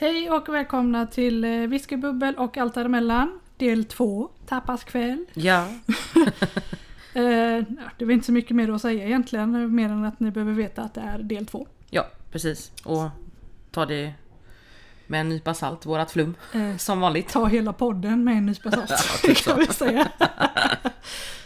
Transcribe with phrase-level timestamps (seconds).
[0.00, 3.40] Hej och välkomna till eh, Whiskybubbel och allt däremellan.
[3.56, 5.24] Del 2, tapaskväll.
[5.34, 5.66] Ja.
[7.14, 7.64] Eh, ja,
[7.98, 10.82] det är inte så mycket mer att säga egentligen, mer än att ni behöver veta
[10.82, 11.66] att det är del 2.
[11.90, 12.72] ja, precis.
[12.84, 13.08] Och
[13.70, 14.12] ta det
[15.06, 16.34] med en nypa salt, vårat flum.
[16.54, 17.28] Eh, Som vanligt.
[17.28, 18.90] ta hela podden med en nypa salt,
[19.44, 20.08] kan vi säga.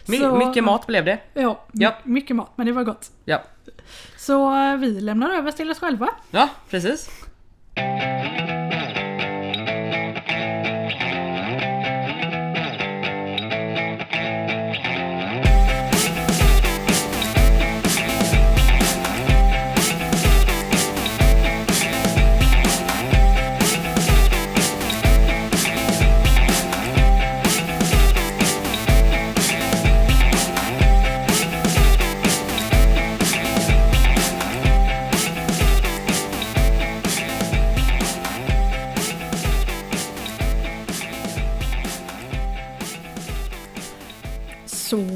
[0.07, 1.19] My, Så- Mycket mat blev det.
[1.34, 1.95] Ja, Ja.
[2.05, 3.11] my- mycket mat, men det var gott.
[3.25, 3.43] Ja.
[4.16, 6.09] Så eh, vi lämnar över till oss själva.
[6.30, 7.11] Ja, precis.
[7.77, 8.52] Thank you.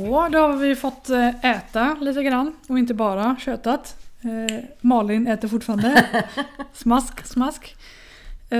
[0.07, 3.97] Så, då har vi fått eh, äta lite grann och inte bara köttat.
[4.23, 6.07] Eh, Malin äter fortfarande.
[6.73, 7.77] smask, smask.
[8.51, 8.59] Eh,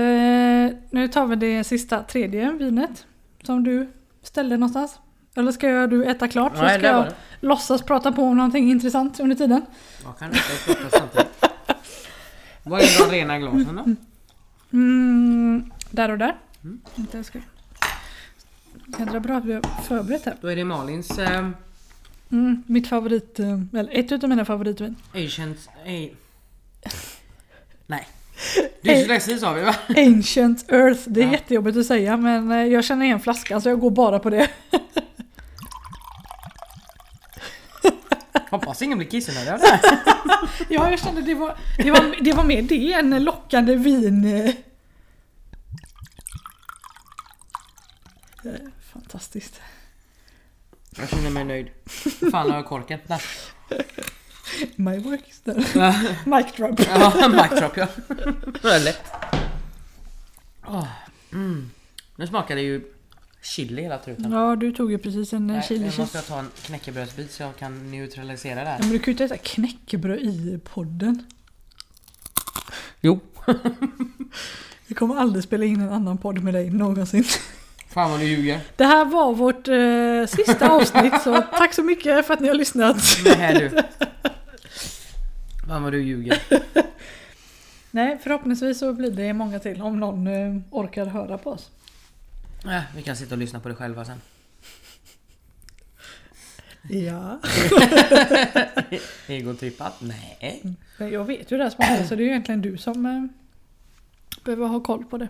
[0.89, 3.05] nu tar vi det sista tredje vinet
[3.43, 3.91] som du
[4.23, 4.99] ställde någonstans.
[5.35, 8.23] Eller ska jag, du äta klart så Nej, ska det var jag låtsas prata på
[8.23, 9.65] om någonting intressant under tiden.
[10.03, 11.43] Jag kan prata samtidigt.
[12.63, 13.95] Vad är de rena glasen då?
[14.77, 16.35] Mm, där och där.
[16.63, 16.81] Mm.
[16.95, 17.39] Inte ska...
[18.99, 20.35] Jädra bra att vi har förberett här.
[20.41, 21.49] Då är det Malins eh,
[22.31, 24.95] Mm, mitt favorit, eh, eller ett utav mina favoritvin.
[25.13, 25.67] Asians...
[25.67, 25.71] A...
[27.87, 28.07] Nej.
[28.81, 29.75] Dyslexi sa vi va?
[29.97, 31.31] Ancient Earth, det är Ja.
[31.31, 34.49] jättejobbigt att säga men eh, jag känner igen flaskan så jag går bara på det.
[38.49, 39.59] Hoppas ingen blir kissnödig av
[40.69, 44.25] Ja, jag kände det var, det var, det var mer det än lockande vin.
[44.25, 44.51] eh.
[49.17, 49.61] Fantastiskt.
[50.97, 51.67] Jag känner mig nöjd.
[52.31, 52.99] Fan har jag korken?
[53.07, 53.21] Där.
[54.75, 55.59] My work is done.
[56.25, 56.79] Mic drop.
[56.79, 57.87] Ja, mic drop ja.
[58.61, 59.03] Det är lätt.
[60.67, 60.87] Åh,
[61.33, 61.69] mm.
[62.15, 62.93] Nu smakar det ju
[63.41, 64.31] chili hela truten.
[64.31, 67.31] Ja, du tog ju precis en eh, Nej, chili nu måste jag ta en knäckebrödsbit
[67.31, 68.79] så jag kan neutralisera det Ja, här.
[68.79, 71.23] men du kan ju inte äta knäckebröd i podden.
[73.01, 73.19] Jo.
[74.87, 77.23] Vi kommer aldrig spela in en annan podd med dig någonsin.
[77.89, 78.59] Fan vad du ljuger.
[78.75, 82.55] Det här var vårt eh, sista avsnitt så tack så mycket för att ni har
[82.55, 82.97] lyssnat.
[83.37, 83.69] Nej du.
[85.67, 86.41] Fan vad du ljuger.
[87.91, 91.71] Nej, förhoppningsvis så blir det många till om någon eh, orkar höra på oss.
[92.65, 94.21] Äh, vi kan sitta och lyssna på det själva sen.
[96.89, 97.39] Ja.
[99.27, 99.93] Egotrippat?
[99.99, 100.63] Nej.
[100.97, 103.23] Men jag vet ju det här smakar så det är ju egentligen du som eh,
[104.45, 105.27] behöver ha koll på det.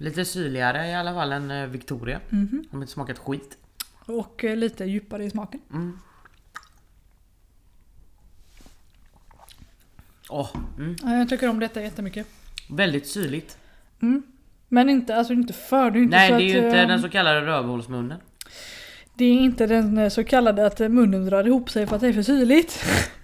[0.00, 2.20] Lite syrligare i alla fall än eh, Victoria.
[2.28, 2.64] Mhm.
[2.70, 3.58] Har inte smakat skit.
[4.06, 5.60] Och eh, lite djupare i smaken.
[5.72, 5.98] Mm.
[10.28, 10.96] Åh, mm.
[11.02, 12.26] Ja, Jag tycker om detta jättemycket.
[12.70, 13.58] Väldigt syrligt.
[14.02, 14.22] Mm.
[14.68, 15.90] Men inte, alltså inte för.
[15.90, 18.18] Det är inte Nej så det är ju att, inte eh, den så kallade rövhålsmunnen.
[19.14, 22.12] Det är inte den så kallade att munnen drar ihop sig för att det är
[22.12, 22.84] för syrligt.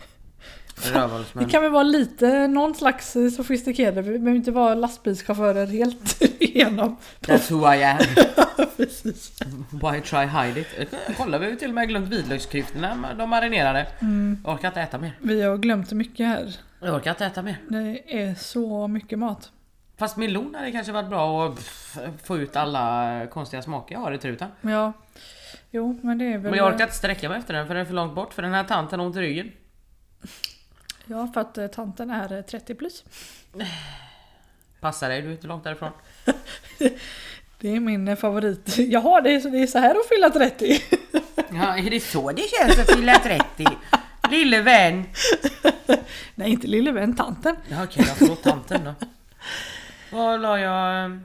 [0.85, 1.49] Det Rövhålsmun.
[1.49, 4.03] kan väl vara lite någon slags eh, sofistikerade.
[4.03, 6.97] Vi behöver inte vara lastbilschaufförer helt igenom.
[7.21, 7.99] That's who I am.
[8.77, 9.33] Precis.
[9.71, 10.95] Why try hide it?
[11.17, 13.15] Kolla vi har ju till och med glömt vitlöksklyftorna.
[13.19, 13.87] De marinerade.
[14.01, 14.39] Mm.
[14.45, 15.13] Jag orkar inte äta mer.
[15.21, 16.57] Vi har glömt mycket här.
[16.81, 17.57] Jag orkar inte äta mer.
[17.69, 19.51] Det är så mycket mat.
[19.99, 21.59] Fast melon hade kanske varit bra att
[22.25, 24.49] få ut alla konstiga smaker jag har i truten.
[24.61, 24.93] Ja.
[25.71, 26.51] Jo, men det är väl...
[26.51, 28.35] Men jag orkar inte sträcka mig efter den för den är för långt bort.
[28.35, 29.53] För den här tanten har ont i ryggen.
[31.07, 33.05] Ja, för att eh, tanten är eh, 30 plus.
[34.81, 35.91] Passa dig, du är inte långt därifrån.
[37.61, 38.79] Det är min eh, favorit.
[38.79, 40.81] Jaha, det är, så- det är så här att fylla 30.
[41.51, 43.67] Ja, är det så det känns att fylla 30?
[44.31, 45.05] Lille vän!
[46.35, 47.57] Nej, inte lille vän, tanten.
[47.69, 48.95] Ja, okej, jag förlåt tanten då.
[50.13, 51.19] Vad la jag?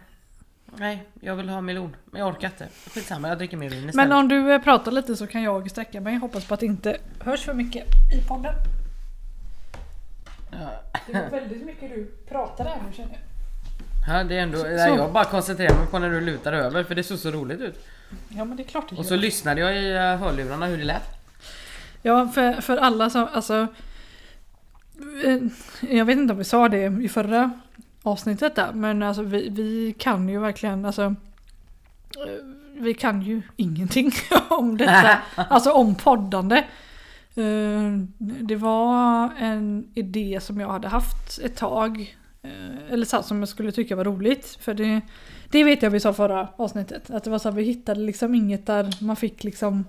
[0.77, 1.95] Nej, jag vill ha melon.
[2.05, 2.67] Men jag orkar inte.
[2.93, 3.95] Skitsamma, jag dricker mer vin istället.
[3.95, 6.15] Men om du eh, pratar lite så kan jag sträcka mig.
[6.15, 8.53] Hoppas på att det inte hörs för mycket i podden.
[11.07, 13.19] Det var väldigt mycket du pratade här nu känner jag.
[14.17, 14.57] Ja, det är ändå...
[14.57, 17.59] Nej, jag bara koncentrerar mig på när du lutar över för det såg så roligt
[17.61, 17.85] ut.
[18.29, 19.21] Ja men det är klart det Och så gör.
[19.21, 21.03] lyssnade jag i eh, hörlurarna hur det lät.
[22.01, 23.67] Ja för, för alla som, alltså.
[25.25, 25.37] eh,
[25.89, 27.51] Jag vet inte om vi sa det i förra
[28.03, 28.71] avsnittet där.
[28.73, 31.03] Men alltså vi, vi kan ju verkligen alltså.
[31.03, 31.13] eh,
[32.73, 34.11] Vi kan ju ingenting
[34.49, 35.17] om detta.
[35.35, 36.63] Alltså om poddande.
[37.35, 42.15] Eh, Det var en idé som jag hade haft ett tag.
[42.43, 44.57] Eh, eller så här, som jag skulle tycka var roligt.
[44.61, 45.01] För det,
[45.51, 47.09] det vet jag vi sa förra avsnittet.
[47.11, 49.85] Att det var så här, vi hittade liksom inget där man fick liksom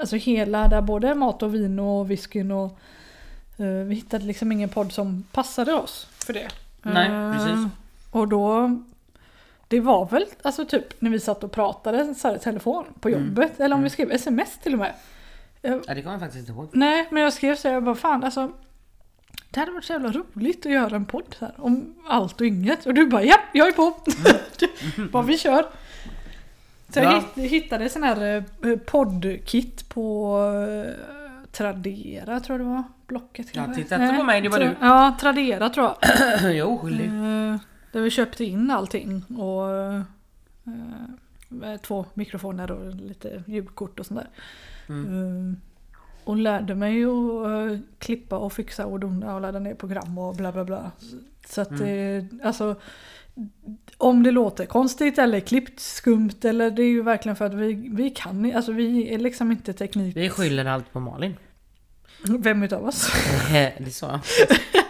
[0.00, 2.78] Alltså hela, där både mat och vin och whiskyn och
[3.56, 6.48] eh, Vi hittade liksom ingen podd som passade oss för det.
[6.82, 7.66] Nej, Eh, precis.
[8.10, 8.70] Och då
[9.68, 13.08] Det var väl alltså typ när vi satt och pratade så här, i telefon på
[13.08, 13.20] Mm.
[13.28, 13.60] jobbet.
[13.60, 14.92] Eller om vi skrev sms till och med.
[15.68, 16.68] Jag, Ja, det kommer jag faktiskt inte ihåg.
[16.72, 18.52] Nej, men jag skrev så här, jag bara fan alltså
[19.50, 22.86] Det hade varit så jävla roligt att göra en podd här, om allt och inget.
[22.86, 23.94] Och du bara ja, jag är på!
[25.12, 25.66] bara vi kör!
[26.92, 27.22] Så jag Ja.
[27.36, 30.38] hitt- hittade sån här eh, poddkit på
[30.86, 30.92] eh,
[31.52, 32.82] Tradera tror jag det var.
[33.06, 33.82] Blocket Ja, kanske?
[33.82, 34.76] titta inte på mig, det var du.
[34.80, 35.96] Ja, Tradera tror jag.
[36.42, 37.06] jag är oskyldig.
[37.06, 37.56] Eh,
[37.92, 39.68] där vi köpte in allting och
[41.82, 44.30] två mikrofoner och lite ljudkort och sånt där.
[44.88, 45.50] Mm.
[45.52, 45.58] Eh,
[46.24, 50.36] och lärde mig att eh, klippa och fixa och dona och ladda ner program och
[50.36, 50.90] bla bla bla.
[51.46, 52.76] Så att det, alltså
[53.96, 57.90] om det låter konstigt eller klippt skumt eller det är ju verkligen för att vi,
[57.92, 60.16] vi kan alltså vi är liksom inte teknik.
[60.16, 61.36] Vi skyller allt på Malin.
[62.38, 63.10] Vem utav oss?
[63.78, 64.20] det sa jag.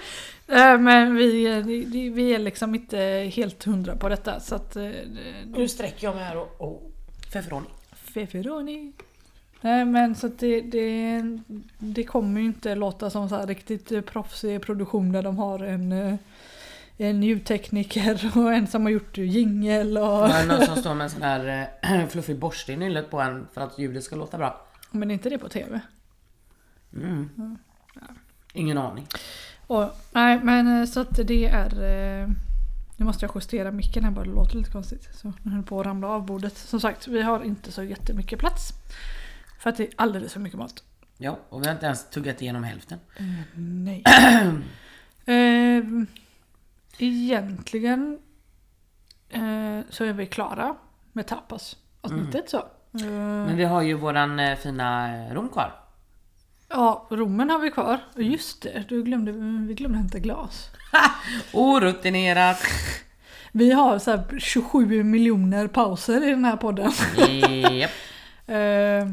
[0.48, 1.60] Eh, Men vi,
[2.10, 2.98] vi- är liksom inte
[3.34, 4.76] helt hundra på detta så att...
[4.76, 4.90] eh,
[5.46, 6.56] Nu sträcker jag mig här och...
[6.58, 6.82] Oh.
[7.32, 7.66] Feferoni.
[7.92, 8.92] Feferoni.
[9.60, 11.22] Nej men så att det, det,
[11.78, 15.92] det kommer ju inte låta som så här riktigt proffsig produktion där de har en,
[15.92, 16.14] eh,
[16.96, 20.28] en ljudtekniker och en som har gjort jingel och...
[20.30, 23.46] Är någon som står med en sån här eh, fluffig borste i nyllet på en
[23.52, 24.66] för att ljudet ska låta bra.
[24.90, 25.80] Men inte det på tv.
[26.94, 27.58] Mm.
[28.52, 29.06] Ingen aning.
[29.68, 31.72] Och, nej men eh, så att det är...
[32.22, 32.28] eh,
[32.96, 35.08] Nu måste jag justera micken här bara, det låter lite konstigt.
[35.14, 36.56] Så den höll på att ramla av bordet.
[36.56, 38.72] Som sagt, vi har inte så jättemycket plats.
[39.60, 40.82] För att det är alldeles för mycket mat.
[41.18, 42.98] Ja, och vi har inte ens tuggat igenom hälften.
[43.54, 44.02] Nej.
[45.26, 45.84] eh,
[46.98, 48.18] egentligen
[49.28, 50.76] eh, så är vi klara
[51.12, 52.56] med tapas avsnittet så.
[52.58, 53.04] Eh,
[53.46, 55.72] Men vi har ju våran eh, fina eh, rom kvar.
[56.68, 58.00] Ja, rommen har vi kvar.
[58.14, 59.32] Och Just det, du glömde,
[59.68, 60.70] vi glömde hämta glas.
[61.52, 62.62] Orutinerat.
[63.52, 66.92] Vi har så här 27 miljoner pauser i den här podden.
[67.78, 67.90] Japp.
[68.48, 69.08] Eh,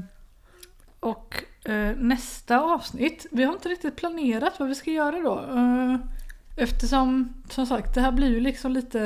[0.99, 5.39] och eh, nästa avsnitt, vi har inte riktigt planerat vad vi ska göra då.
[5.39, 5.99] Eh,
[6.57, 9.01] eftersom, som sagt, det här blir ju liksom lite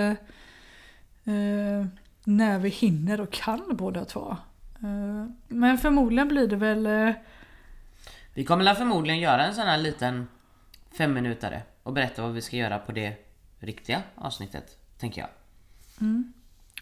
[1.23, 1.85] eh,
[2.23, 4.37] när vi hinner och kan båda två.
[4.83, 7.11] Eh, men förmodligen blir det väl eh,
[8.39, 10.27] Vi kommer väl förmodligen göra en sån här liten
[10.97, 13.13] femminutare och berätta vad vi ska göra på det
[13.59, 15.29] riktiga avsnittet, tänker jag.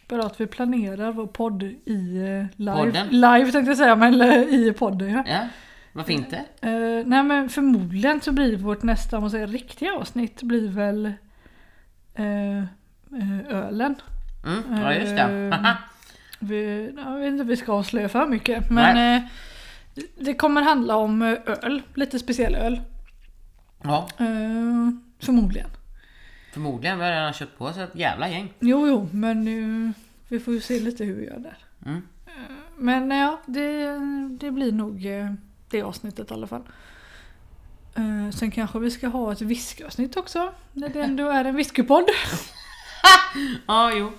[0.08, 2.78] bara att vi planerar vår podd i eh, live.
[2.78, 3.08] Podden?
[3.08, 5.24] Live tänkte jag säga, men eh, i podden ja.
[5.28, 5.48] Ja,
[5.94, 6.36] varför inte?
[6.62, 11.06] Eh, nej men förmodligen så blir vårt nästa, om man säger riktiga avsnitt, blir väl
[12.16, 12.66] eh, eh,
[13.50, 13.96] ölen.
[14.46, 15.78] Mm, ja just det.
[16.40, 19.22] Vi, jag vet inte om vi ska avslöja för mycket men
[20.20, 22.82] det kommer handla om eh, öl, lite speciell öl.
[23.84, 24.90] ja, Eh,
[25.20, 25.70] förmodligen.
[26.54, 26.98] förmodligen.
[27.00, 28.54] Vi har redan köpt på oss ett jävla gäng.
[28.60, 29.48] Jo, jo, men
[29.88, 29.92] eh,
[30.28, 31.58] vi får ju se lite hur vi gör där.
[31.86, 32.02] Mm.
[32.78, 33.98] Men ja, det,
[34.40, 35.08] det blir nog
[35.70, 36.64] det avsnittet i alla fall.
[38.34, 40.54] Sen kanske vi ska ha ett whiskyavsnitt också.
[40.74, 42.06] När det ändå är en whiskypodd.
[43.68, 44.12] Ja, jo.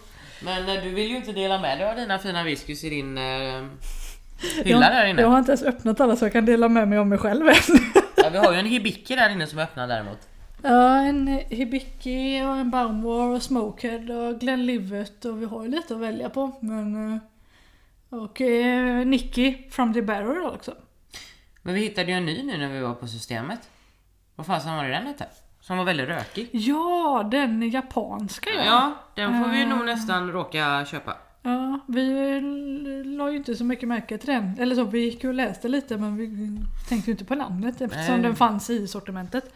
[0.44, 3.18] Men du vill ju inte dela med dig av dina fina whiskys i din
[4.42, 5.22] eh, hylla där inne.
[5.22, 7.48] Jag har inte ens öppnat alla så jag kan dela med mig av mig själv
[7.48, 7.54] än.
[8.16, 10.28] Ja, vi har ju en hibiki där inne som är öppnad däremot.
[10.62, 15.94] Ja, en Hibiki och en Baumwar och Smokehead och Glenlivet och vi har ju lite
[15.94, 16.50] att välja på.
[16.60, 17.18] Men, eh,
[18.18, 20.74] och eh, Nicky from the Barrel också.
[21.62, 23.70] Men vi hittade ju en ny nu när vi var på systemet.
[24.34, 25.26] Vad fasen var det den hette?
[25.60, 26.48] Som var väldigt rökig.
[26.52, 28.64] Ja, den japanska ja.
[28.64, 31.16] Ja, den får vi nog nästan råka köpa.
[31.48, 32.40] Ja, vi
[33.04, 34.58] la ju inte så mycket märke till den.
[34.58, 37.80] Eller så, vi gick ju och läste lite men vi tänkte ju inte på namnet
[37.80, 38.22] eftersom Nej.
[38.22, 39.54] den fanns i sortimentet.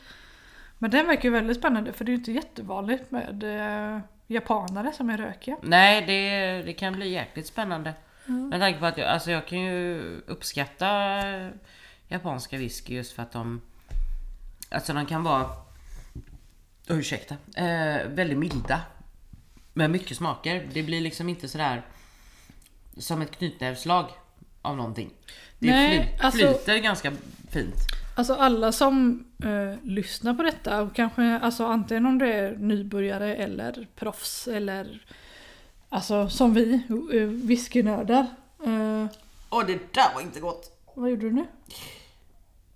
[0.78, 4.92] Men den verkar ju väldigt spännande för det är ju inte jättevanligt med eh, japanare
[4.92, 5.56] som är rökiga.
[5.62, 7.94] Nej, det, det kan bli jäkligt spännande.
[8.26, 11.20] Med tanke på att jag, alltså jag kan ju uppskatta
[12.08, 13.60] japanska whisky just för att de...
[14.70, 15.46] Alltså de kan vara...
[16.88, 17.36] Ursäkta.
[17.56, 18.80] Eh, väldigt milda.
[19.72, 20.68] Med mycket smaker.
[20.74, 21.82] Det blir liksom inte sådär...
[22.96, 24.10] Som ett knytnävslag
[24.62, 25.10] av någonting.
[25.58, 27.12] Det Nej, fly, alltså- flyter ganska
[27.50, 27.74] fint.
[28.16, 33.34] Alltså alla som eh, lyssnar på detta och kanske alltså antingen om det är nybörjare
[33.36, 35.06] eller proffs eller
[35.88, 36.74] alltså som vi,
[37.12, 38.26] eh, whiskynördar.
[38.64, 39.06] Eh,
[39.50, 40.78] Åh, det där var inte gott!
[40.94, 41.46] vad gjorde du nu?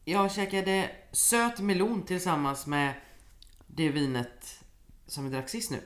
[0.05, 2.95] Jag käkade söt melon tillsammans med
[3.67, 4.61] det vinet
[5.07, 5.79] som vi drack sist nu.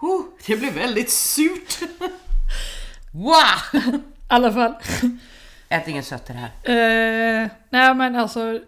[0.00, 1.80] Huh, det blev väldigt surt.
[3.12, 3.94] wow!
[3.94, 4.74] I alla fall.
[5.68, 7.42] Ät ingen sött i det här.
[7.42, 8.60] Eh, nej men alltså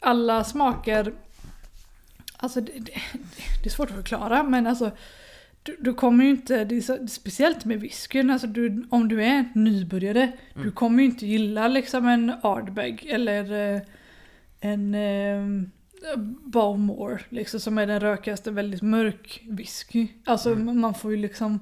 [0.00, 1.12] alla smaker.
[2.36, 2.92] Alltså det, det,
[3.62, 4.90] det är svårt att förklara men alltså.
[5.62, 9.24] Du, du kommer ju inte, det är så, speciellt med whiskyn, alltså du, om du
[9.24, 10.32] är nybörjare.
[10.54, 13.80] Du kommer ju inte gilla liksom en Ardbeg eller eh,
[14.60, 14.94] en
[16.44, 20.08] Bowmore liksom som är den rökigaste, väldigt mörk whisky.
[20.24, 21.60] Alltså man får ju liksom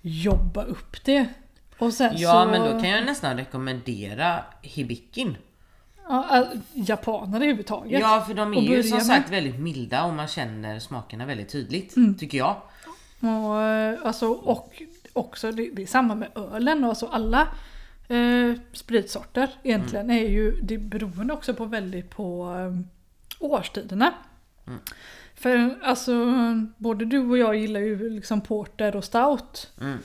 [0.00, 1.26] jobba upp det.
[1.78, 5.36] Och sen Ja så, men då kan jag nästan rekommendera Hibikin.
[6.08, 8.00] Ja, all- japaner överhuvudtaget.
[8.00, 11.48] Ja för de är ju som med- sagt väldigt milda och man känner smakerna väldigt
[11.48, 11.94] tydligt.
[12.18, 12.56] Tycker jag.
[13.20, 16.84] Och, eh, alltså, och också, det, det är samma med ölen.
[16.84, 17.48] Alltså alla
[18.08, 22.80] eh, spritsorter egentligen är ju, det är beroende också på väldigt på eh,
[23.42, 24.14] årstiderna.
[25.34, 26.14] För alltså,
[26.76, 29.72] både du och jag gillar ju liksom porter och stout.
[29.80, 29.98] Mm.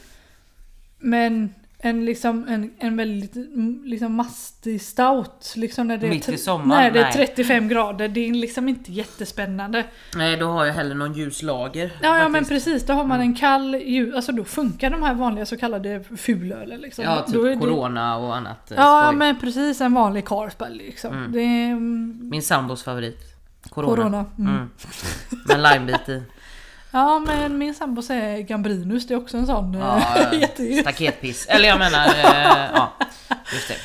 [1.00, 5.54] Men en, liksom, en, en väldigt mm, liksom mastig stout.
[5.56, 6.82] Liksom när det är Mitt i sommaren?
[6.82, 7.28] Nej, det är Nej.
[7.28, 8.08] 35 grader.
[8.08, 9.86] Det är liksom inte jättespännande.
[10.16, 11.92] Nej då har jag hellre någon ljus lager.
[12.02, 15.14] Ja, ja men precis, då har man en kall ljus, alltså då funkar de här
[15.14, 17.04] vanliga så kallade fulölen liksom.
[17.04, 19.18] Ja typ då är det, Corona och annat eh, Ja skoj.
[19.18, 21.26] men precis en vanlig Carlsberg liksom.
[21.30, 23.20] Det är mm, Min sambos favorit.
[23.70, 23.96] Corona.
[23.96, 24.26] Corona.
[24.38, 24.56] Mm.
[24.56, 24.70] Mm.
[25.48, 26.24] Med limebit i.
[26.98, 31.46] Ja men min sambo säger Gambrinus, det är också en sån eh, Ja, jätte- staketpiss.
[31.50, 32.94] Eller jag menar, eh, ja.
[33.54, 33.76] Just det.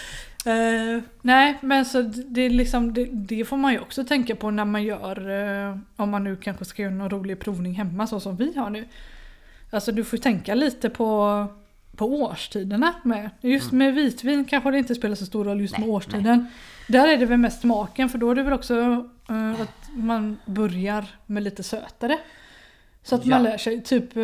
[0.51, 4.51] Eh, nej men så det är liksom det, det får man ju också tänka på
[4.51, 5.31] när man gör
[5.69, 8.71] eh, om man nu kanske ska göra någon rolig provning hemma så som vi har
[8.71, 8.89] nu.
[9.71, 11.47] Alltså du får tänka lite på
[11.97, 13.31] på årstiderna med.
[13.41, 15.89] Just med vitvin kanske det inte spelar så stor roll just med Mm.
[15.91, 16.47] Nej, årstiden.
[16.89, 18.81] Där är det väl mest smaken för då är det väl också
[19.29, 22.19] eh, att man börjar med lite sötare.
[23.03, 23.51] Så att man Ja.
[23.51, 24.17] lär sig typ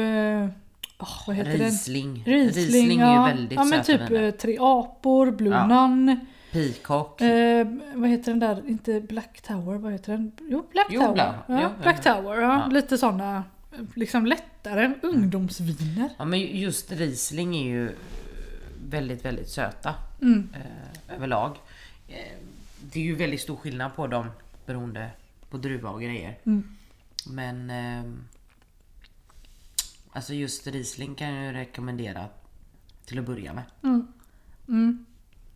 [0.98, 1.60] åh, vad heter den?
[1.60, 2.22] Riesling.
[2.26, 3.24] Riesling, är ju ja.
[3.26, 5.86] väldigt ja men typ eh, Tre apor, Blue Ja.
[5.86, 6.20] Nun.
[6.52, 7.20] Peacock.
[7.20, 8.62] Eh, vad heter den där?
[8.68, 10.32] Inte Black Tower, vad heter den?
[10.48, 11.14] Jo, Black Jo, Tower.
[11.14, 12.14] Black- ja, jo, Black ja.
[12.14, 12.62] Tower, ja.
[12.66, 12.66] Ja.
[12.66, 13.44] Lite sådana
[13.94, 16.08] liksom lättare ungdomsviner.
[16.18, 17.90] Ja men just Riesling är ju
[18.90, 19.94] väldigt, väldigt söta.
[20.22, 20.48] Mm.
[20.54, 21.56] Eh, överlag.
[22.08, 22.14] Eh,
[22.92, 24.26] det är ju väldigt stor skillnad på dem
[24.66, 25.10] beroende
[25.50, 26.38] på druva och grejer.
[26.46, 26.68] Mm.
[27.26, 28.24] Men ehm,
[30.18, 32.26] Alltså just Riesling kan jag ju rekommendera
[33.04, 33.64] till att börja med.
[34.68, 35.06] Mm.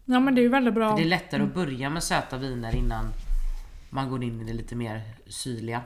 [0.05, 0.97] Ja men det är ju väldigt bra.
[0.97, 3.13] Det är lättare att börja med söta viner innan
[3.91, 5.83] man går in i det lite mer syrliga.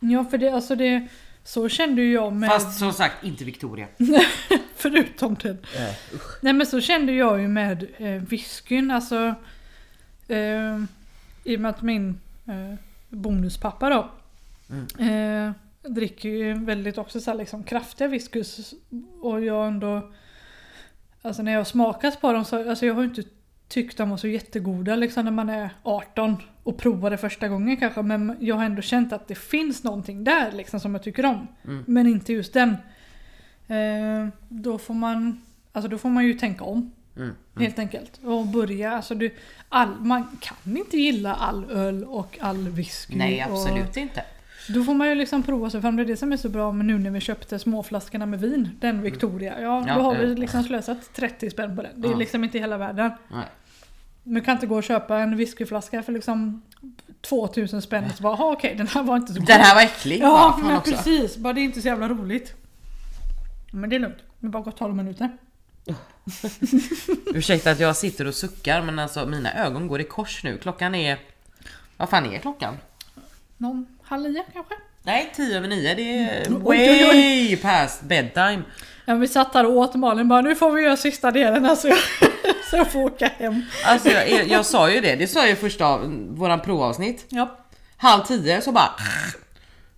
[0.00, 1.08] Ja för det, alltså det,
[1.44, 3.86] så kände ju jag med, Fast som sagt inte Victoria.
[4.76, 5.58] förutom den.
[5.76, 5.94] Eh,
[6.40, 9.34] Nej men så kände jag ju med eh, whiskyn, alltså
[10.28, 10.82] eh,
[11.44, 12.78] i och med att min eh,
[13.08, 14.10] bonuspappa då
[15.04, 15.50] eh,
[15.88, 18.74] dricker ju väldigt också så liksom kraftiga whiskys
[19.20, 20.12] och jag ändå
[21.22, 23.22] Alltså när jag har smakat på dem så alltså jag har inte
[23.68, 27.76] tyckt de var så jättegoda liksom när man är 18 och provar det första gången
[27.76, 31.24] kanske men jag har ändå känt att det finns någonting där liksom som jag tycker
[31.26, 31.46] om.
[31.86, 32.76] Men inte just den.
[33.68, 35.40] Eh, då får man
[35.74, 36.92] Alltså då får man ju tänka om.
[37.16, 37.34] Mm.
[37.56, 38.20] Helt enkelt.
[38.24, 39.34] Och börja, alltså du,
[39.68, 43.16] all, man kan inte gilla all öl och all whisky.
[43.16, 44.24] Nej absolut Och, inte.
[44.68, 45.96] Då får man ju liksom prova sig fram.
[45.96, 48.70] Det är det som är så bra med nu när vi köpte småflaskorna med vin.
[48.80, 49.60] Den Victoria.
[49.60, 49.88] Ja, Mm.
[49.88, 52.00] Ja, då har vi liksom slösat 30 spänn på den.
[52.00, 52.18] Det är Ja.
[52.18, 53.10] liksom inte hela världen.
[53.28, 53.44] Nej.
[54.22, 56.62] Man kan inte gå och köpa en whiskyflaska för liksom
[57.20, 59.46] 2000 spänn så bara, "Jaha, okej den här var inte så god.
[59.48, 60.18] Den här var äcklig.
[60.22, 60.90] Ja, men också.
[60.92, 61.36] precis.
[61.36, 62.54] Bara det är inte så jävla roligt.
[63.72, 64.16] Men det är lugnt.
[64.40, 65.30] Det har bara gått 12 minuter.
[67.34, 70.58] Ursäkta att jag sitter och suckar men alltså mina ögon går i kors nu.
[70.58, 71.18] Klockan är...
[71.96, 72.76] Vad fan är klockan?
[73.56, 74.74] Någon halv nio kanske?
[75.02, 75.94] Nej, 10 över 9.
[75.94, 78.62] Det är Oj, oj, way past bedtime.
[79.04, 81.88] Ja, vi satt där och åt Malin bara nu får vi göra sista delen alltså.
[82.70, 83.62] så jag får åka hem.
[83.84, 87.26] Alltså jag, jag, sa ju det, det sa jag i första av, våran provavsnitt.
[87.28, 87.58] Ja.
[87.96, 88.90] Halv 10 så bara...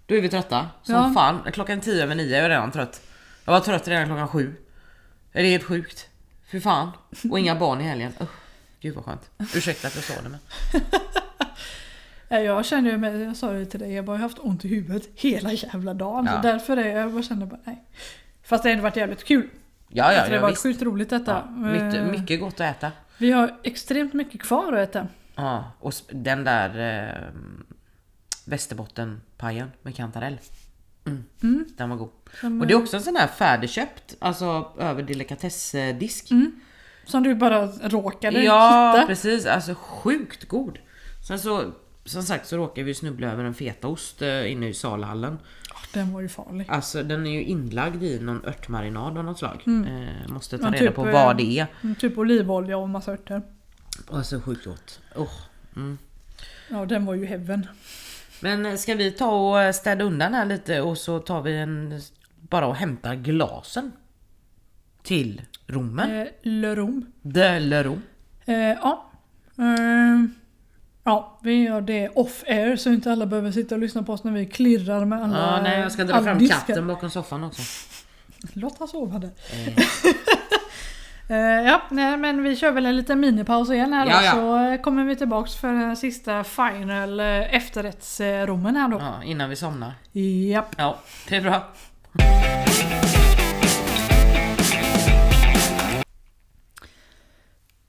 [0.06, 0.66] Då är vi trötta.
[0.82, 1.12] Som Ja.
[1.14, 1.52] fan.
[1.52, 3.00] Klockan 10 över 9 är jag redan trött.
[3.44, 4.54] Jag var trött redan klockan 7.
[5.32, 6.06] Det är helt sjukt.
[6.52, 6.90] Fy fan.
[7.30, 8.12] Och inga barn i helgen.
[8.20, 8.26] Uh,
[8.80, 9.30] gud vad skönt.
[9.54, 10.40] Ursäkta att jag sa det men.
[12.28, 14.38] Ja, Jag kände ju, med- jag sa det till dig, jag bara jag har haft
[14.38, 16.25] ont i huvudet hela jävla dagen.
[16.26, 16.33] Ja.
[16.37, 17.85] Så därför är jag bara kände bara nej.
[18.42, 19.49] Fast det har ändå varit jävligt kul.
[19.88, 20.62] Ja ja, Alltså, det har ja varit visst.
[20.62, 21.45] sjukt roligt detta.
[21.49, 22.92] Ja, mycket, Eh, mycket gott att äta.
[23.18, 25.09] Vi har extremt mycket kvar att äta.
[25.35, 26.78] Ja, och den där
[27.09, 27.28] eh,
[28.45, 30.38] Västerbottenpajen med kantarell.
[31.42, 31.64] Mm.
[31.76, 32.11] Den var god.
[32.40, 36.28] Som, Och det är också en sån här färdigköpt, alltså över delikatessdisk.
[37.04, 39.06] Som du bara råkade Ja hitta.
[39.06, 40.78] precis, alltså sjukt god.
[41.28, 41.64] Sen så,
[42.06, 45.38] som sagt så råkade vi snubbla över en fetaost eh, inne i salhallen.
[45.92, 46.66] den var ju farlig.
[46.68, 49.62] Alltså den är ju inlagd i någon örtmarinad av något slag.
[49.66, 51.66] Eh, måste ta Ja, reda typ, på eh, vad det är.
[51.82, 53.42] Mm, Typ olivolja och massa örter.
[54.10, 55.00] Alltså sjukt gott.
[55.14, 55.32] Oh.
[55.76, 55.98] Mm.
[56.70, 57.66] Ja, den var ju heaven.
[58.40, 59.30] Men eh, ska vi ta
[59.68, 62.00] och städa undan här lite och så tar vi en...
[62.40, 63.92] Bara och hämtar glasen.
[65.02, 66.10] Till rommen.
[66.20, 67.06] Eh, Le Rom.
[67.22, 68.02] De le Rom.
[68.44, 69.10] Eh, ja.
[69.58, 70.25] Eh,
[71.06, 74.25] ja, vi gör det off air så inte alla behöver sitta och lyssna på oss
[74.25, 76.56] när vi klirrar med alla Ja, nej jag ska dra fram diskar.
[76.66, 77.62] katten bakom soffan också.
[78.52, 79.30] Låt han sova där.
[79.52, 79.84] Eh,
[81.28, 84.32] Eh, ja, nej, men vi kör väl en liten minipaus igen här då, Ja, ja.
[84.32, 88.98] så eh, kommer vi tillbaks för den sista final eh, efterrättsrommen här då.
[89.00, 89.92] ja, innan vi somnar.
[90.50, 90.75] Japp.
[90.78, 90.98] Ja,
[91.28, 91.62] det är bra.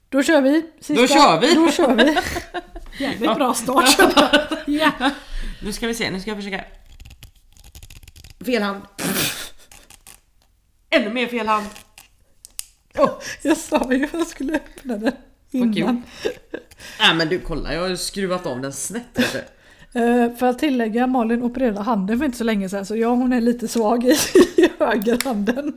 [0.08, 0.66] Då kör vi.
[0.80, 1.54] Sista, Då kör vi.
[1.54, 2.16] Då kör vi.
[3.04, 3.98] Jävligt bra start.
[4.66, 4.92] ja.
[5.62, 6.64] Nu ska vi se, nu ska jag försöka...
[8.44, 8.82] Fel hand.
[10.90, 11.66] Ännu mer fel hand.
[12.98, 13.10] Oh,
[13.42, 15.12] Jag sa ju att jag skulle öppna den
[15.50, 16.02] innan.
[17.00, 19.18] Nej men du kolla, jag har skruvat av den snett.
[19.92, 23.32] Eh, för att tillägga, Malin opererade handen för inte så länge sedan så ja, hon
[23.32, 24.16] är lite svag i,
[24.56, 25.76] i högerhanden.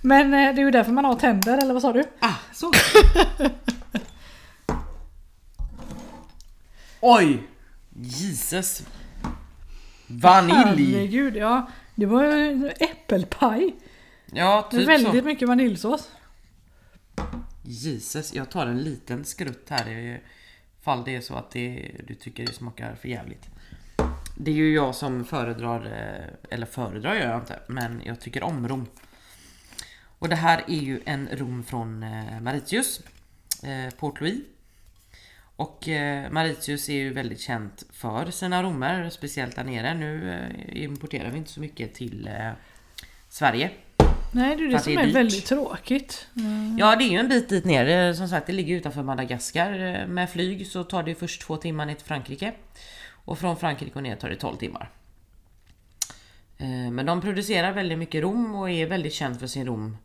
[0.00, 2.04] Men eh, det är ju därför man har tänder, eller vad sa du?
[2.20, 2.72] Ah, så.
[7.00, 7.42] Oj!
[7.90, 8.82] Jesus.
[10.06, 10.92] Vanilj.
[10.92, 11.70] Herregud, ja.
[11.94, 13.76] Det var ju äppelpaj.
[14.32, 15.26] Ja, Med typ väldigt så.
[15.26, 16.10] mycket vaniljsås.
[17.62, 20.20] Jesus, jag tar en liten skrutt här i
[20.82, 23.48] fall det är så att det, du tycker det smakar för jävligt.
[24.36, 28.42] Det är ju jag som föredrar, eh, eller föredrar gör jag inte, men jag tycker
[28.42, 28.86] om rom.
[30.20, 33.00] Och det här är ju en rom från eh, Mauritius,
[33.62, 34.40] eh, Port Louis.
[35.56, 39.94] Och eh, Mauritius är ju väldigt känt för sina romer, speciellt där nere.
[39.94, 42.30] Nu importerar vi inte så mycket till
[43.28, 43.70] Sverige.
[44.32, 46.26] Nej, det är det som det är är väldigt tråkigt.
[46.36, 46.78] Mm.
[46.78, 48.12] Ja det är ju en bit dit ner.
[48.12, 50.06] Som sagt det ligger utanför Madagaskar.
[50.06, 52.52] Med flyg så tar det först två timmar ner till Frankrike.
[53.24, 54.90] Och från Frankrike och ner tar det 12 timmar.
[56.92, 59.96] Men de producerar väldigt mycket rom och är väldigt känd för sin rom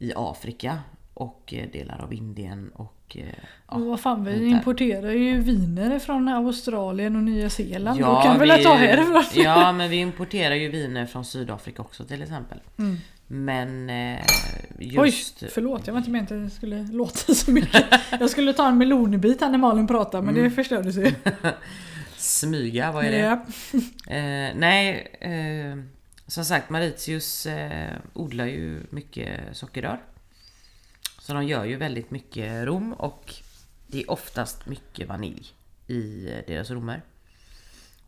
[0.00, 0.78] i Afrika.
[1.14, 3.16] Och eh, delar av Indien och...
[3.16, 3.24] eh,
[3.68, 4.40] Ja, Och vad fan, vi där.
[4.46, 8.00] importerar ju viner från Australien och Nya Zeeland.
[8.00, 9.24] Då Ja, kan vi väl ta härifrån?
[9.44, 12.58] Ja men vi importerar ju viner från Sydafrika också till exempel.
[12.78, 12.96] Mm.
[13.26, 14.20] Men eh,
[14.78, 15.44] Oj, just...
[15.50, 15.86] förlåt.
[15.86, 17.84] Jag var inte menat att det skulle låta så mycket.
[18.20, 20.44] Jag skulle ta en melonbit här när Malin pratar men Mm.
[20.44, 21.12] det förstördes ju.
[22.16, 23.18] Smyga, vad är det?
[23.18, 23.32] Ja.
[24.14, 25.78] Eh, nej, eh,
[26.30, 30.00] som sagt Mauritius eh, odlar ju mycket sockerrör.
[31.18, 33.34] Så de gör ju väldigt mycket rom och
[33.86, 35.46] det är oftast mycket vanilj
[35.86, 37.02] i eh, deras romer.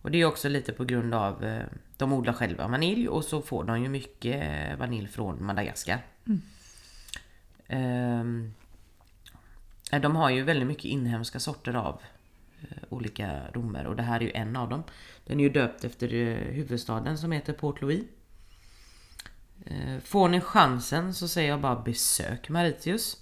[0.02, 1.64] Och det är också lite på grund av eh,
[1.96, 6.02] de odlar själva vanilj och så får de ju mycket eh, vanilj från Madagaskar.
[7.68, 8.54] Ehm,
[9.92, 12.00] eh, de har ju väldigt mycket inhemska sorter av
[12.88, 14.82] olika romer och det här är ju en av dem.
[15.26, 18.02] Den är ju döpt efter eh, huvudstaden som heter Port Louis.
[19.66, 23.16] Eh, Får ni chansen så säger jag bara besök Mauritius.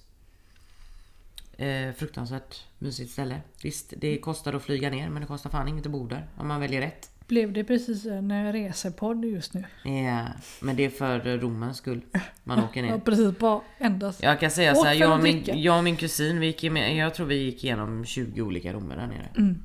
[1.56, 3.40] Eh, fruktansvärt mysigt ställe.
[3.62, 6.48] Visst, det kostar att flyga ner men det kostar fan inget att bo där om
[6.48, 7.10] man väljer rätt.
[7.26, 9.64] Blev det precis en eh, resepodd just nu?
[9.84, 10.26] Ja,
[10.60, 12.00] men det är för eh, Romens skull
[12.44, 13.00] man åker Ja, ner.
[13.00, 13.38] precis.
[13.38, 14.22] Bara endast.
[14.22, 16.46] Jag kan säga Och så här, för jag och, min, jag och min kusin, vi
[16.46, 19.28] gick, jag tror vi gick igenom 20 olika romer där nere.
[19.36, 19.62] Mm.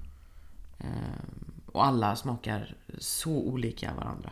[0.80, 1.45] Ehm,
[1.76, 4.30] och alla smakar så olika varandra.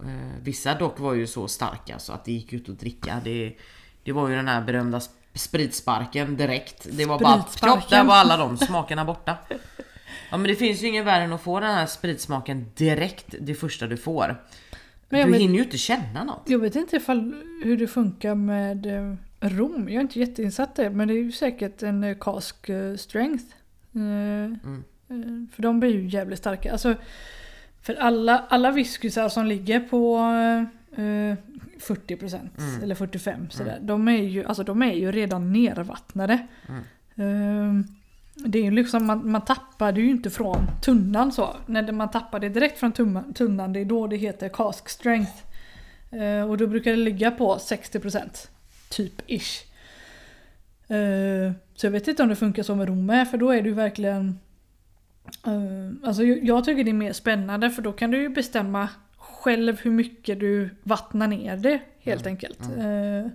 [0.00, 3.20] Eh, vissa dock var ju så starka så att det gick ut att dricka.
[3.24, 3.54] Det,
[4.02, 6.86] det var ju den här berömda sp- spritsparken direkt.
[6.92, 9.36] Det var bara plopp, där var alla de smakerna borta.
[10.30, 13.54] Ja men det finns ju ingen värre än att få den här spritsmaken direkt det
[13.54, 14.42] första du får.
[15.08, 16.42] Men du vet- hinner ju inte känna något.
[16.46, 19.16] Jag vet inte ifall hur det funkar med eh,
[19.48, 19.88] rom.
[19.88, 23.44] Jag är inte jätteinsatt det men det är ju säkert en cask eh, strength.
[23.94, 24.84] Eh, Mm.
[25.10, 25.16] Eh,
[25.54, 26.72] För de blir ju jävligt starka.
[26.72, 26.94] Alltså,
[27.82, 30.16] för alla, alla whiskysar som ligger på
[30.96, 31.36] eh,
[31.80, 32.82] 40% Mm.
[32.82, 33.78] eller 45% sådär.
[33.82, 36.46] De, är ju, alltså, de är ju redan nervattnade.
[36.68, 37.78] Mm.
[37.80, 37.84] Eh,
[38.46, 41.56] det är ju liksom, man, man tappar det ju inte från tunnan så.
[41.66, 45.32] När man tappar det direkt från tumma- tunnan det är då det heter cask strength.
[46.10, 48.48] Eh, och då brukar det ligga på 60%
[48.90, 49.64] typ ish.
[50.88, 53.62] Eh, så jag vet inte om det funkar så med rom med för då är
[53.62, 54.38] det ju verkligen
[55.46, 59.80] eh, Alltså jag, tycker det är mer spännande för då kan du ju bestämma själv
[59.82, 62.60] hur mycket du vattnar ner det helt enkelt.
[62.62, 63.30] Eh,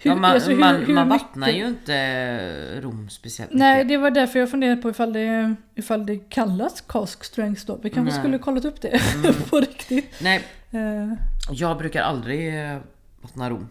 [0.00, 3.74] Hur- ja, man alltså, hur- man, hur man mycket- vattnar ju inte rom speciellt Nej,
[3.76, 3.88] mycket.
[3.88, 7.76] det var därför jag funderade på ifall det, ifall det kallas cask strength då.
[7.82, 8.12] Vi kanske Nej.
[8.12, 8.22] Mm.
[8.22, 9.00] skulle kollat upp det
[9.50, 10.20] på riktigt.
[10.22, 11.12] Nej, Eh,
[11.50, 12.78] jag brukar aldrig eh,
[13.22, 13.68] vattna rom.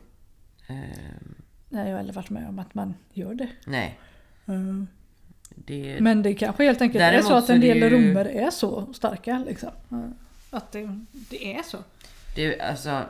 [0.67, 0.75] Eh,
[1.69, 3.47] nej, jag har aldrig varit med om att man gör det.
[3.65, 3.99] nej,
[4.45, 4.53] Eh,
[5.65, 5.97] det...
[6.01, 9.43] Men det kanske helt enkelt är så att en del ju- romer är så starka.
[9.47, 9.71] Liksom.
[10.49, 11.77] Att det, det är så.
[12.35, 13.03] Det är alltså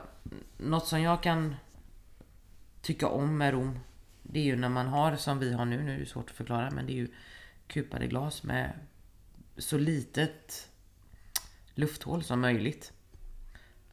[0.57, 1.55] något som jag kan
[2.81, 3.79] tycka om med rom.
[4.23, 6.35] Det är ju när man har som vi har nu, nu är det svårt att
[6.35, 7.07] förklara, men det är ju
[7.67, 8.71] kupade glas med
[9.57, 10.69] så litet
[11.75, 12.91] lufthål som möjligt.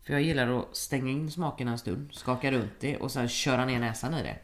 [0.03, 3.65] För jag gillar att stänga in smakerna en stund, skaka runt det och sen köra
[3.65, 4.37] ner näsan i det.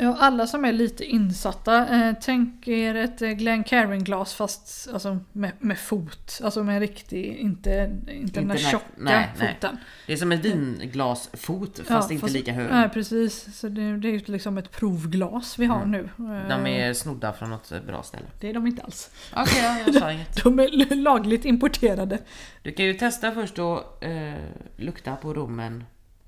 [0.00, 5.52] Ja, alla som är lite insatta, eh, tänk er ett eh, Glencairn-glas fast alltså, med,
[5.58, 6.40] med fot.
[6.44, 7.70] Alltså med riktig, inte,
[8.08, 9.54] inte den där Inte tjocka nej, nej.
[9.54, 9.76] foten.
[10.06, 12.70] Det är som en vinglasfot fast Ja, inte lika hög.
[12.70, 15.90] Nej precis, så det, det är ju liksom ett provglas vi har Mm.
[15.90, 16.34] nu.
[16.36, 18.26] Eh, De är snodda från något bra ställe.
[18.40, 19.10] Det är de inte alls.
[19.36, 20.44] Okej, ja, jag sa inget.
[20.44, 22.18] De är lagligt importerade.
[22.62, 24.32] Du kan ju testa först att eh,
[24.76, 25.84] lukta på rommen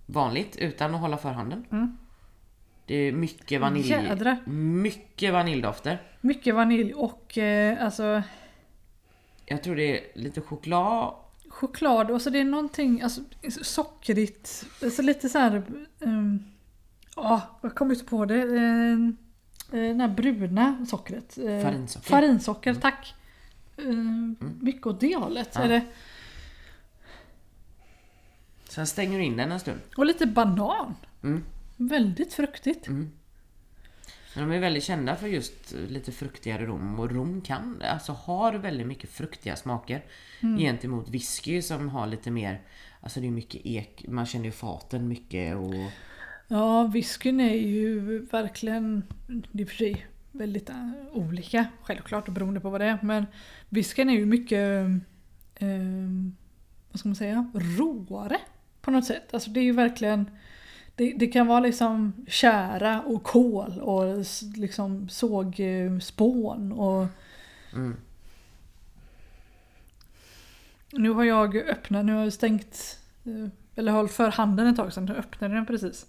[0.06, 1.64] vanligt utan att hålla för handen.
[1.72, 1.96] Mm.
[2.90, 3.88] Det är mycket vanilj.
[3.88, 4.36] Jädrar.
[4.46, 6.02] Mycket vaniljdofter.
[6.20, 8.22] Mycket vanilj och eh, alltså
[9.46, 11.14] Jag tror det är lite choklad.
[11.48, 13.20] choklad och så det är någonting alltså,
[13.62, 14.66] sockrigt.
[14.82, 15.62] Alltså lite så här.
[15.98, 16.44] Um,
[17.62, 18.42] jag kommer inte på det.
[18.42, 18.96] Eh,
[19.70, 21.38] det här bruna sockret.
[21.38, 22.10] Eh, Farinsocker.
[22.10, 23.14] Farinsocker, tack.
[23.76, 23.84] Eh,
[24.60, 25.50] Mycket åt det hållet.
[25.54, 25.60] Ja.
[25.60, 25.84] Är det.
[28.68, 29.80] Sen stänger du in den en stund.
[29.96, 30.94] Och lite banan.
[31.22, 31.44] Mm.
[31.80, 32.88] Väldigt fruktigt.
[32.88, 38.52] Men de är väldigt kända för just lite fruktigare rom och rom kan, alltså har
[38.54, 40.04] väldigt mycket fruktiga smaker
[40.42, 40.58] Mm.
[40.58, 42.60] gentemot whisky som har lite mer,
[43.00, 45.74] alltså det är mycket ek, man känner ju faten mycket och
[46.48, 49.02] Ja, whiskyn är ju verkligen,
[49.52, 52.98] det är för sig väldigt äh, olika självklart beroende på vad det är.
[53.02, 53.26] Men
[53.68, 54.86] whiskyn är ju mycket,
[55.54, 55.68] eh,
[56.90, 58.36] vad ska man säga, råare
[58.80, 59.34] på något sätt.
[59.34, 60.30] Alltså det är ju verkligen,
[61.00, 64.24] det, det kan vara liksom kära och kol och
[64.56, 67.06] liksom sågspån och
[67.72, 67.96] mm.
[70.92, 74.92] nu har jag öppnat, nu har jag stängt, eh, eller hållit för handen ett tag
[74.92, 76.06] sedan, nu öppnade den precis.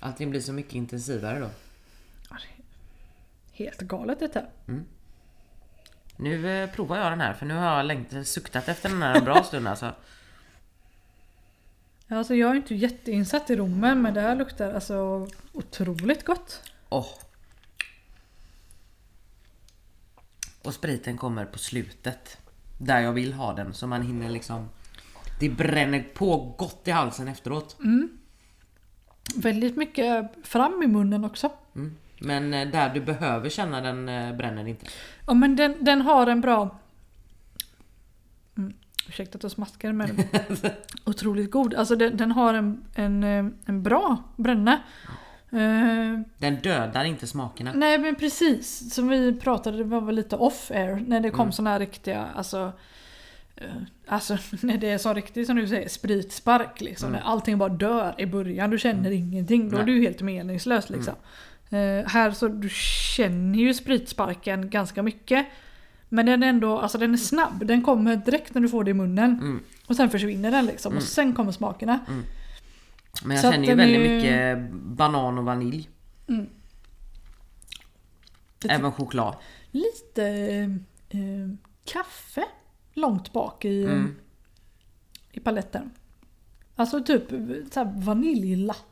[0.00, 1.50] allting blir så mycket intensivare då.
[3.52, 4.42] Helt galet detta.
[6.16, 9.14] Nu eh, provar jag den här för nu har jag längt, suktat efter den här
[9.14, 9.92] en bra stund alltså.
[12.12, 16.62] Alltså jag är inte jätteinsatt i rommen men det här luktar alltså otroligt gott.
[16.88, 17.06] Åh.
[20.62, 22.38] Och spriten kommer på slutet.
[22.78, 24.68] Där jag vill ha den så man hinner liksom...
[25.40, 27.76] Det bränner på gott i halsen efteråt.
[29.36, 31.52] Väldigt mycket fram i munnen också.
[31.74, 31.96] Mm.
[32.18, 34.86] Men eh, där du behöver känna den eh, bränner inte.
[35.26, 36.78] Ja men den, den har en bra...
[38.56, 38.72] Mm,
[39.08, 40.10] ursäkta att jag smaskar men
[41.04, 41.74] otroligt god.
[41.74, 44.72] Alltså den, den har en, en, eh, en bra bränna.
[45.52, 47.72] Eh, Den dödar inte smakerna.
[47.74, 51.40] nej men precis, som vi pratade, det var väl lite off air när det kom
[51.40, 51.52] Mm.
[51.52, 52.72] såna här riktiga, alltså
[53.56, 53.64] eh,
[54.06, 57.12] Alltså när det är så riktigt som du säger, spritspark liksom.
[57.12, 59.70] När allting bara dör i början, du känner ingenting.
[59.70, 59.86] Då är Mm.
[59.92, 60.00] Nej.
[60.00, 61.14] du helt meningslös liksom.
[61.70, 62.68] Eh, här så du
[63.16, 65.46] känner ju spritsparken ganska mycket.
[66.14, 67.66] Men den är ändå, alltså den är snabb.
[67.66, 69.30] Den kommer direkt när du får det i munnen.
[69.32, 69.60] Mm.
[69.86, 70.96] Och sen försvinner den liksom.
[70.96, 71.98] Och sen kommer smakerna.
[73.24, 75.88] Men jag Så känner ju väldigt är mycket banan och vanilj.
[78.58, 79.36] Det- Även choklad.
[79.70, 80.24] Lite
[81.08, 81.48] eh,
[81.84, 82.44] kaffe
[82.94, 84.14] långt bak i, Mm.
[85.32, 85.90] i paletten.
[86.76, 87.28] Alltså typ
[87.72, 88.91] så här vaniljlatte.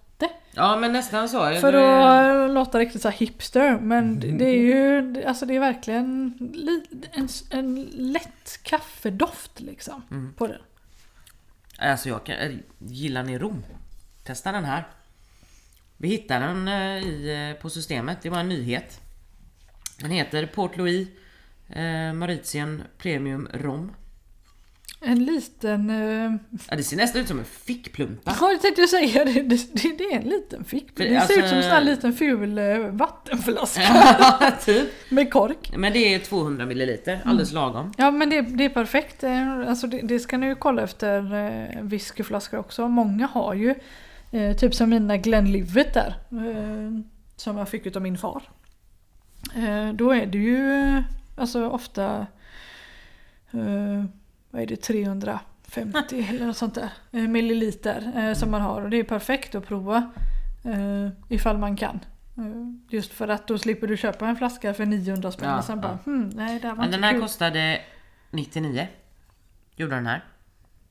[0.54, 1.38] Ja men nästan så.
[1.38, 3.78] För Det att låta riktigt så hipster.
[3.80, 10.02] Men det är ju alltså det är verkligen li- en, en lätt kaffedoft liksom.
[10.10, 10.32] Mm.
[10.34, 10.60] På den.
[11.78, 13.64] Alltså jag kan, gillar ni rom?
[14.24, 14.88] Testa den här.
[15.96, 19.00] Vi hittade den eh, i, eh, på systemet, det var en nyhet.
[20.00, 21.08] Den heter Port Louis
[21.68, 23.92] eh, Mauritian Premium Rom.
[25.02, 25.90] En liten...
[25.90, 26.32] Eh,
[26.70, 28.36] Ja, det ser nästan ut som en fickplunta.
[28.40, 29.32] ja, jag tänkte säga det.
[29.32, 30.96] Det, det, det är en liten fick.
[30.96, 33.82] För Det alltså- ser ut som en sån här liten ful eh, vattenflaska
[34.64, 34.88] typ.
[35.08, 35.72] med kork.
[35.76, 37.92] Men det är 200 milliliter, alldeles lagom.
[37.96, 39.24] Ja men det, det är perfekt.
[39.24, 42.88] Eh, Alltså det, det ska ni ju kolla efter eh, whiskyflaskor också.
[42.88, 43.74] Många har ju
[44.58, 46.14] typ som mina Glenlivet där.
[47.36, 48.42] Som jag fick utav min far.
[49.94, 51.02] Då är det ju
[51.36, 52.26] alltså ofta
[54.50, 58.90] vad är det 350 eller något sånt där eh, milliliter eh, som man har och
[58.90, 60.10] det är perfekt att prova.
[60.64, 62.00] Eh, ifall man kan.
[62.88, 65.76] Just för att då slipper du köpa en flaska för 900 spänn Ja, och sen
[65.76, 65.82] ja.
[65.82, 67.20] bara hmm, nej det här var Men inte den här kul.
[67.20, 67.80] kostade
[68.30, 68.86] 99.
[69.76, 70.24] Gjorde den här.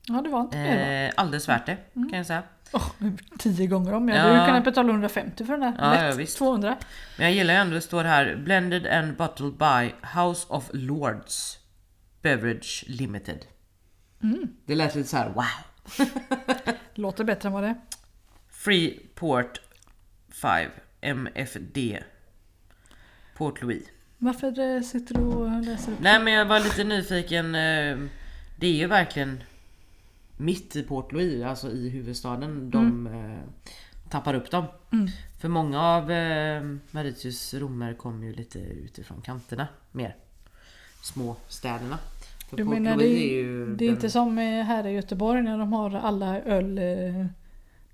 [0.06, 1.06] Ja det var inte mer.
[1.06, 2.42] Eh, alldeles värt det kan jag säga.
[2.72, 2.90] Åh,
[3.38, 4.08] tio gånger om.
[4.08, 4.40] Jag Ja.
[4.40, 5.74] ju kunnat betala 150 för den här.
[5.78, 6.02] Ja, Lätt.
[6.10, 6.38] ja, visst.
[6.38, 6.76] 200.
[7.18, 11.58] Men jag gillar ju ändå, det står här Blended and bottled by House of Lords
[12.22, 13.46] Beverage Limited.
[14.66, 15.44] Det lät lite så här: wow.
[16.94, 17.80] Låter bättre än vad det är.
[18.48, 19.60] Free Port
[20.28, 21.78] 5 MFD
[23.36, 23.84] Port Louis.
[24.18, 25.98] Varför eh, sitter du och läser upp?
[26.00, 27.46] Nej men jag var lite nyfiken.
[27.46, 27.98] eh,
[28.56, 29.42] Det är ju verkligen
[30.36, 33.70] mitt i Port Louis, alltså i huvudstaden, de eh,
[34.10, 34.64] tappar upp dem.
[35.40, 36.04] För många av
[36.90, 40.16] Mauritius romer kommer ju lite utifrån kanterna mer.
[41.02, 41.98] Små städerna.
[42.48, 45.58] För Du menar det, är ju det är den- inte som här i Göteborg när
[45.58, 47.26] de har alla öl eh,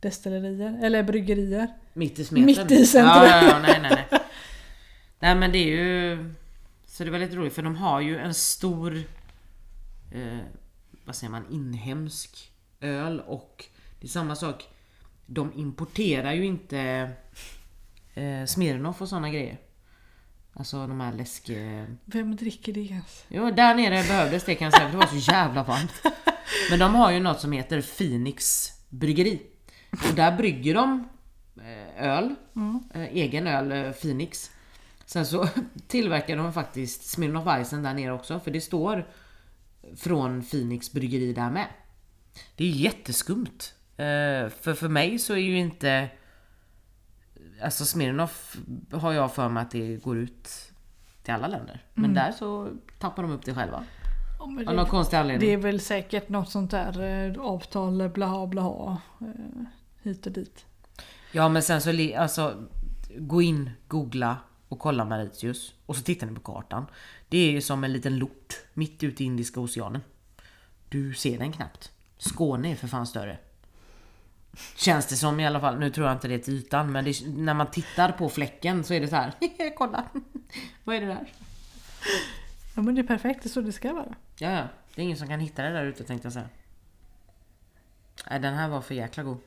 [0.00, 1.68] destillerier eller bryggerier.
[1.92, 2.46] Mitt i smeten.
[2.46, 3.14] Mitt i centrum.
[3.14, 4.20] Ja, ja, ja, nej, nej, nej.
[5.18, 6.34] nej men det är ju...
[6.86, 8.96] Så det var lite roligt för de har ju en stor...
[10.14, 10.38] Eh,
[11.04, 11.42] vad säger man?
[11.50, 13.64] Inhemsk öl och
[14.00, 14.64] det är samma sak.
[15.26, 17.10] De importerar ju inte
[18.14, 19.58] eh, Smirnoff och såna grejer.
[20.58, 21.48] Alltså de här läsk...
[21.48, 23.24] Eh, Vem dricker det ens?
[23.28, 25.92] Jo, där nere behövdes det kan jag säga för det var så jävla varmt.
[26.70, 29.42] Men de har ju något som heter Phoenix bryggeri.
[29.90, 31.08] Och där brygger de
[31.56, 32.34] eh, öl,
[32.94, 34.50] eh, egen öl, eh, Phoenix.
[35.06, 35.48] Sen så
[35.88, 39.06] tillverkar de faktiskt Smirnoff Weissen där nere också för det står
[39.96, 41.66] från Phoenix bryggeri där med.
[42.56, 43.72] Det är jätteskumt.
[44.60, 46.08] För för mig så är ju inte
[47.62, 48.56] Alltså Smirnoff
[48.92, 50.48] har jag för mig att det går ut
[51.22, 51.84] till alla länder.
[51.94, 53.84] Men där så tappar de upp det själva.
[54.38, 55.48] Ja, Av någon det, konstig anledning.
[55.48, 59.26] det är väl säkert något sånt där eh, avtal bla bla eh,
[60.02, 60.64] hit och dit.
[61.32, 62.68] Ja men sen så alltså
[63.18, 64.36] Gå in, googla
[64.68, 65.74] och kolla Mauritius.
[65.86, 66.86] Och så tittar ni på kartan.
[67.28, 70.00] Det är ju som en liten lort mitt ute i Indiska oceanen.
[70.88, 71.92] Du ser den knappt.
[72.18, 73.38] Skåne är för fan större.
[74.76, 75.78] Känns det som i alla fall.
[75.78, 78.84] Nu tror jag inte det är till ytan men det, när man tittar på fläcken
[78.84, 79.32] så är det så här.
[79.76, 80.04] kolla!
[80.84, 81.32] Vad är det där?
[82.76, 84.14] Ja men det är perfekt, det är så det ska vara.
[84.38, 84.62] Ja, ja.
[84.94, 86.48] Det är ingen som kan hitta det där ute tänkte jag säga.
[88.30, 89.38] Nej, den här var för jäkla god.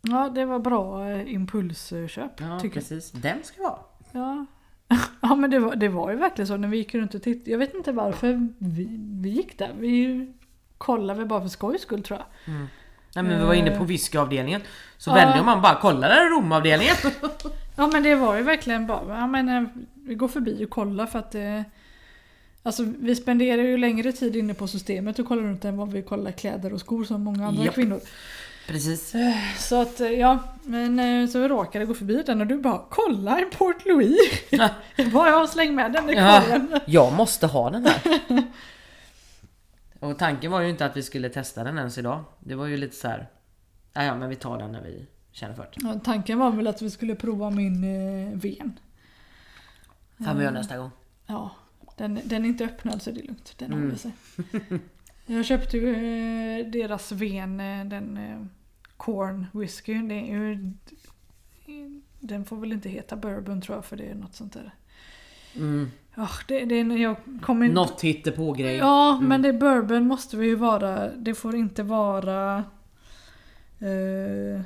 [0.00, 2.88] Ja det var bra eh, impulsköp Ja, tycker jag.
[2.88, 3.10] precis.
[3.12, 3.78] Den ska vara.
[4.12, 4.46] Ja.
[5.20, 7.50] ja men det var, det var ju verkligen så när vi gick runt och tittade.
[7.50, 8.86] Jag vet inte varför vi,
[9.22, 9.72] vi gick där.
[9.78, 10.32] Vi
[10.78, 12.66] kollade väl bara för skojs skull tror jag.
[13.22, 14.60] Nej, men vi var inne på whiskyavdelningen.
[14.98, 15.14] Så Ja.
[15.14, 16.94] vände man bara, kolla där är romavdelningen.
[17.76, 19.62] Ja men det var ju verkligen bara, ja men eh,
[20.06, 21.60] vi går förbi och kollar för att eh,
[22.62, 26.02] Alltså vi spenderar ju längre tid inne på systemet och kollar runt än vad vi
[26.02, 27.74] kollar kläder och skor som många andra Japp.
[27.74, 28.00] kvinnor.
[28.66, 29.12] Precis.
[29.58, 32.80] Så att eh, ja, men eh, så vi råkade gå förbi den och du bara
[32.90, 34.18] kolla en Port Louis!
[34.96, 36.80] Jag bara ja, släng med den i Ja, korgen.
[36.86, 38.00] jag måste ha den här.
[40.00, 42.24] Och tanken var ju inte att vi skulle testa den ens idag.
[42.40, 43.28] Det var ju lite så här.
[43.92, 45.70] "Ja, men vi tar den när vi känner för det.
[45.74, 48.78] Ja, tanken var väl att vi skulle prova min eh, ven.
[50.24, 50.90] Fan vi gör nästa gång.
[51.26, 51.50] Ja,
[51.96, 53.54] den, den är inte öppnad så det är lugnt.
[53.58, 53.84] Den Mm.
[53.84, 54.12] håller sig.
[55.26, 58.44] Jag köpte ju eh, deras ven, eh, den eh,
[58.96, 59.92] Corn Whisky.
[59.92, 60.72] Ju,
[62.20, 64.74] den får väl inte heta bourbon tror jag för det är något sånt där.
[65.56, 65.90] Mm.
[66.14, 67.74] Ja, det, det jag kommer inte...
[67.74, 68.76] Något hittepå grej.
[68.76, 71.10] Ja, men det bourbon måste vi ju vara.
[71.10, 72.56] Det får inte vara...
[73.80, 74.60] Eh,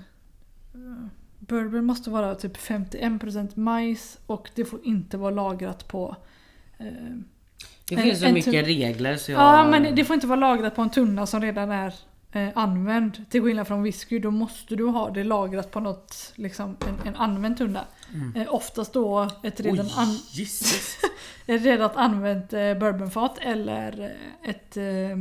[1.38, 6.16] bourbon måste vara typ 51% majs och det får inte vara lagrat på...
[6.79, 6.87] Eh,
[7.88, 9.40] Det En- finns så en mycket regler så jag...
[9.40, 11.95] Ja, men det får inte vara lagrat på en tunna som redan är
[12.33, 13.31] eh, använd.
[13.31, 17.16] Till skillnad från whisky, då måste du ha det lagrat på något, liksom, en, en
[17.16, 17.85] använd tunna.
[18.35, 20.18] Eh, oftast då ett redan, Oj, an,
[21.47, 24.77] ett redan använt eh, bourbonfat eller eh, ett...
[24.77, 25.16] Eh,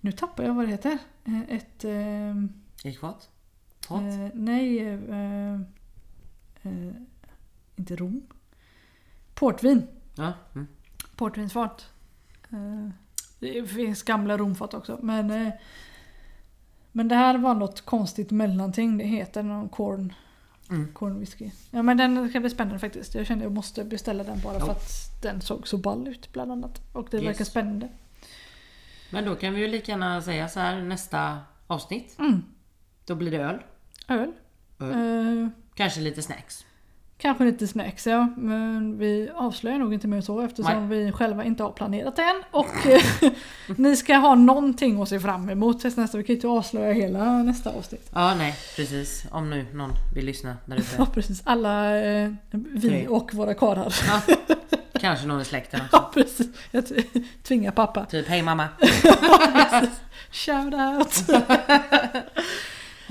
[0.00, 0.98] nu tappar jag vad det heter.
[1.24, 1.84] Eh, ett...
[2.84, 3.30] Ekfat?
[3.88, 4.02] Fat?
[4.34, 4.98] nej...
[7.76, 8.22] Inte rom.
[9.34, 9.86] Portvin.
[10.14, 10.32] Ja.
[10.54, 10.66] Mm.
[11.16, 11.92] Portvinsfat.
[13.42, 14.98] Det finns gamla romfat också.
[15.02, 15.52] Men, eh,
[16.92, 18.98] men det här var något konstigt mellanting.
[18.98, 20.12] Det heter någon corn,
[20.70, 20.92] Mm.
[20.92, 21.50] corn whisky.
[21.70, 23.14] Ja men den ska bli spännande faktiskt.
[23.14, 24.60] Jag kände jag måste beställa den bara Ja.
[24.60, 26.80] för att den såg så ball ut bland annat.
[26.92, 27.26] Och det Yes.
[27.26, 27.88] verkar spännande.
[29.10, 32.18] Men då kan vi ju lika gärna säga så här nästa avsnitt.
[32.18, 32.42] Mm.
[33.06, 33.58] Då blir det öl.
[34.08, 34.32] Öl.
[34.80, 35.38] Öl.
[35.42, 36.64] Eh, Kanske lite snacks.
[37.22, 41.62] Kanske lite snacks ja, men vi avslöjar nog inte mer så eftersom vi själva inte
[41.62, 42.42] har planerat det än.
[42.50, 43.02] Och eh,
[43.76, 46.18] ni ska ha någonting att se fram emot tills nästa.
[46.18, 48.10] Vi kan ju inte avslöja hela nästa avsnitt.
[48.14, 49.24] Ja, nej precis.
[49.30, 51.12] Om nu någon vill lyssna där Ja ute.
[51.12, 53.08] precis, alla eh, vi Tre.
[53.08, 53.94] och våra karlar.
[54.08, 54.34] Ja.
[55.00, 55.96] Kanske någon i släkten också.
[55.96, 56.84] Ja precis, jag
[57.42, 58.04] tvingar pappa.
[58.04, 58.68] Typ, hej mamma.
[60.32, 61.42] Shout out!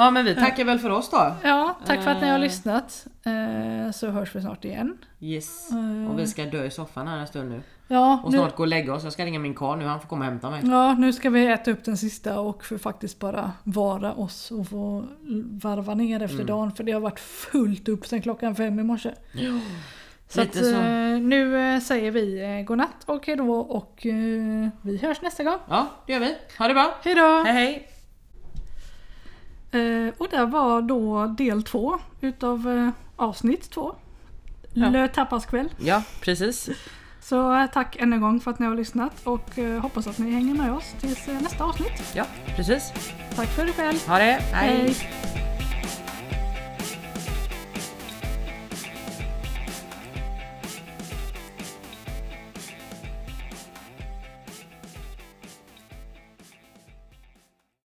[0.01, 1.35] Ja men vi tackar väl för oss då.
[1.43, 2.41] Ja, tack för att ni har Eh.
[2.41, 3.05] lyssnat.
[3.25, 4.97] Eh, Så hörs vi snart igen.
[5.19, 5.71] Yes.
[5.71, 6.11] Eh.
[6.11, 7.61] Och vi ska dö i soffan här en stund nu.
[7.87, 9.03] Ja, Och nu, snart gå och lägga oss.
[9.03, 9.85] Jag ska ringa min karl nu.
[9.85, 10.61] Han får komma och hämta mig.
[10.63, 14.67] ja, nu ska vi äta upp den sista och för faktiskt bara vara oss och
[14.67, 15.03] få
[15.61, 16.25] varva ner Mm.
[16.25, 16.71] efter dagen.
[16.71, 19.11] För det har varit fullt upp sedan klockan fem i morse.
[20.29, 20.81] Så, Lite att, så.
[21.21, 23.99] nu säger vi godnatt och hejdå och
[24.81, 25.57] vi hörs nästa gång.
[25.69, 26.35] Ja, det gör vi.
[26.57, 26.91] Ha det bra.
[27.03, 27.43] Hejdå!
[27.45, 27.87] Hej hej.
[29.71, 33.95] Eh, och det var då del två utav eh, avsnitt två.
[34.73, 34.89] Ja.
[34.89, 35.69] Le Tapas kväll.
[35.77, 36.69] Ja, precis.
[37.21, 40.17] Så eh, tack än en gång för att ni har lyssnat och eh, hoppas att
[40.17, 42.13] ni hänger med oss tills nästa avsnitt.
[42.15, 42.93] Ja, precis.
[43.35, 43.95] Tack för ikväll.
[44.07, 44.23] Ha det.
[44.23, 44.77] Hej.
[44.77, 45.40] Hej.